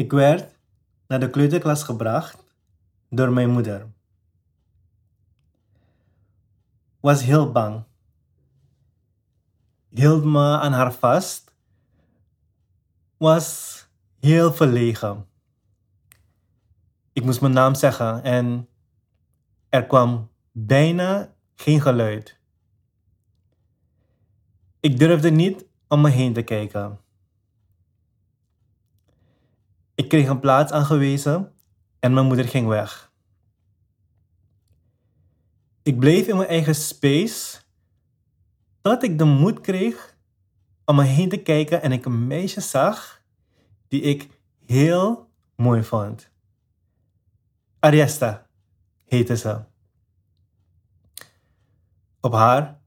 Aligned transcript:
Ik 0.00 0.12
werd 0.12 0.54
naar 1.06 1.20
de 1.20 1.30
kleuterklas 1.30 1.82
gebracht 1.82 2.44
door 3.08 3.32
mijn 3.32 3.50
moeder. 3.50 3.86
Was 7.00 7.22
heel 7.22 7.52
bang. 7.52 7.84
Hield 9.88 10.24
me 10.24 10.58
aan 10.58 10.72
haar 10.72 10.92
vast. 10.92 11.54
Was 13.16 13.86
heel 14.20 14.52
verlegen. 14.52 15.26
Ik 17.12 17.24
moest 17.24 17.40
mijn 17.40 17.52
naam 17.52 17.74
zeggen 17.74 18.22
en 18.22 18.68
er 19.68 19.86
kwam 19.86 20.30
bijna 20.52 21.34
geen 21.54 21.80
geluid. 21.80 22.38
Ik 24.80 24.98
durfde 24.98 25.30
niet 25.30 25.64
om 25.88 26.00
me 26.00 26.10
heen 26.10 26.32
te 26.32 26.42
kijken. 26.42 27.00
Ik 30.00 30.08
kreeg 30.08 30.28
een 30.28 30.40
plaats 30.40 30.72
aangewezen 30.72 31.52
en 31.98 32.14
mijn 32.14 32.26
moeder 32.26 32.48
ging 32.48 32.66
weg. 32.66 33.12
Ik 35.82 35.98
bleef 35.98 36.26
in 36.26 36.36
mijn 36.36 36.48
eigen 36.48 36.74
space 36.74 37.60
tot 38.80 39.02
ik 39.02 39.18
de 39.18 39.24
moed 39.24 39.60
kreeg 39.60 40.16
om 40.84 40.96
me 40.96 41.04
heen 41.04 41.28
te 41.28 41.36
kijken 41.36 41.82
en 41.82 41.92
ik 41.92 42.04
een 42.04 42.26
meisje 42.26 42.60
zag 42.60 43.22
die 43.88 44.00
ik 44.00 44.40
heel 44.66 45.30
mooi 45.56 45.82
vond. 45.82 46.30
Ariesta 47.78 48.46
heette 49.04 49.36
ze. 49.36 49.60
Op 52.20 52.32
haar 52.32 52.80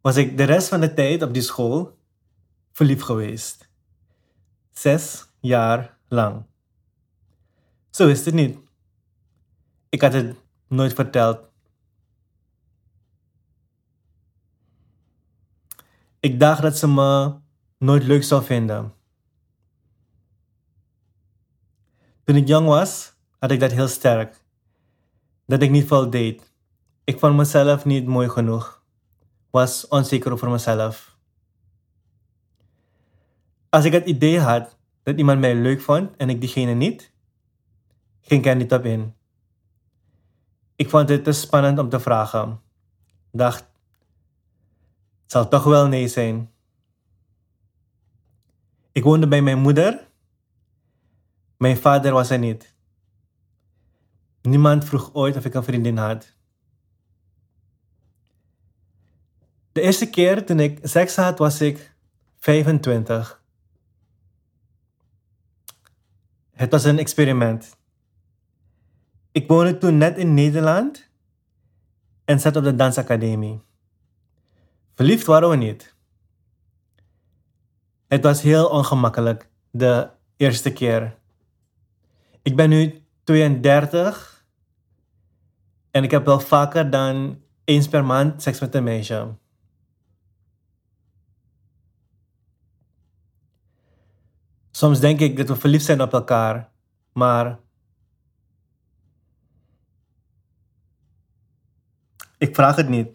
was 0.00 0.16
ik 0.16 0.36
de 0.36 0.44
rest 0.44 0.68
van 0.68 0.80
de 0.80 0.94
tijd 0.94 1.22
op 1.22 1.32
die 1.32 1.42
school 1.42 1.98
verliefd 2.72 3.02
geweest. 3.02 3.68
Zes 4.70 5.28
jaar 5.40 5.98
lang. 6.08 6.46
Zo 7.98 8.08
is 8.08 8.24
het 8.24 8.34
niet. 8.34 8.58
Ik 9.88 10.00
had 10.00 10.12
het 10.12 10.36
nooit 10.68 10.92
verteld. 10.92 11.40
Ik 16.20 16.40
dacht 16.40 16.62
dat 16.62 16.78
ze 16.78 16.88
me 16.88 17.34
nooit 17.78 18.02
leuk 18.04 18.24
zou 18.24 18.44
vinden. 18.44 18.94
Toen 22.24 22.36
ik 22.36 22.48
jong 22.48 22.66
was, 22.66 23.14
had 23.38 23.50
ik 23.50 23.60
dat 23.60 23.72
heel 23.72 23.88
sterk. 23.88 24.44
Dat 25.46 25.62
ik 25.62 25.70
niet 25.70 25.86
veel 25.86 26.10
deed. 26.10 26.52
Ik 27.04 27.18
vond 27.18 27.36
mezelf 27.36 27.84
niet 27.84 28.06
mooi 28.06 28.28
genoeg. 28.28 28.82
Was 29.50 29.88
onzeker 29.88 30.32
over 30.32 30.50
mezelf. 30.50 31.16
Als 33.68 33.84
ik 33.84 33.92
het 33.92 34.06
idee 34.06 34.40
had 34.40 34.76
dat 35.02 35.16
iemand 35.16 35.40
mij 35.40 35.54
leuk 35.54 35.80
vond 35.80 36.16
en 36.16 36.30
ik 36.30 36.40
diegene 36.40 36.74
niet, 36.74 37.16
ging 38.28 38.46
er 38.46 38.56
niet 38.56 38.72
op 38.72 38.84
in. 38.84 39.14
Ik 40.76 40.90
vond 40.90 41.08
het 41.08 41.24
te 41.24 41.32
spannend 41.32 41.78
om 41.78 41.88
te 41.88 42.00
vragen. 42.00 42.60
Dacht, 43.30 43.60
het 45.22 45.32
zal 45.32 45.48
toch 45.48 45.64
wel 45.64 45.86
nee 45.86 46.08
zijn. 46.08 46.50
Ik 48.92 49.02
woonde 49.02 49.28
bij 49.28 49.42
mijn 49.42 49.58
moeder. 49.58 50.08
Mijn 51.56 51.76
vader 51.76 52.12
was 52.12 52.30
er 52.30 52.38
niet. 52.38 52.74
Niemand 54.42 54.84
vroeg 54.84 55.14
ooit 55.14 55.36
of 55.36 55.44
ik 55.44 55.54
een 55.54 55.64
vriendin 55.64 55.96
had. 55.96 56.36
De 59.72 59.80
eerste 59.80 60.10
keer 60.10 60.46
toen 60.46 60.60
ik 60.60 60.78
seks 60.82 61.16
had, 61.16 61.38
was 61.38 61.60
ik 61.60 61.94
25. 62.38 63.42
Het 66.50 66.70
was 66.70 66.84
een 66.84 66.98
experiment. 66.98 67.77
Ik 69.38 69.48
woonde 69.48 69.78
toen 69.78 69.98
net 69.98 70.16
in 70.16 70.34
Nederland 70.34 71.08
en 72.24 72.40
zat 72.40 72.56
op 72.56 72.64
de 72.64 72.74
dansacademie. 72.74 73.60
Verliefd 74.94 75.26
waren 75.26 75.48
we 75.48 75.56
niet. 75.56 75.94
Het 78.06 78.22
was 78.22 78.42
heel 78.42 78.68
ongemakkelijk 78.68 79.48
de 79.70 80.10
eerste 80.36 80.72
keer. 80.72 81.18
Ik 82.42 82.56
ben 82.56 82.68
nu 82.68 83.02
32 83.24 84.44
en 85.90 86.04
ik 86.04 86.10
heb 86.10 86.24
wel 86.24 86.40
vaker 86.40 86.90
dan 86.90 87.42
eens 87.64 87.88
per 87.88 88.04
maand 88.04 88.42
seks 88.42 88.60
met 88.60 88.74
een 88.74 88.84
meisje. 88.84 89.34
Soms 94.70 95.00
denk 95.00 95.20
ik 95.20 95.36
dat 95.36 95.48
we 95.48 95.56
verliefd 95.56 95.84
zijn 95.84 96.02
op 96.02 96.12
elkaar, 96.12 96.70
maar 97.12 97.58
ik 102.38 102.54
vraag 102.54 102.76
het 102.76 102.88
niet. 102.88 103.08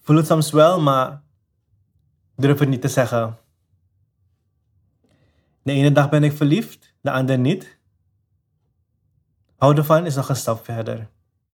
Voel 0.00 0.16
het 0.16 0.26
soms 0.26 0.50
wel, 0.50 0.80
maar 0.80 1.22
durf 2.36 2.58
het 2.58 2.68
niet 2.68 2.80
te 2.80 2.88
zeggen. 2.88 3.38
De 5.62 5.72
ene 5.72 5.92
dag 5.92 6.08
ben 6.08 6.24
ik 6.24 6.32
verliefd, 6.32 6.94
de 7.00 7.10
andere 7.10 7.38
niet. 7.38 7.78
Houden 9.56 9.84
van 9.84 10.06
is 10.06 10.14
nog 10.14 10.28
een 10.28 10.36
stap 10.36 10.64
verder. 10.64 11.08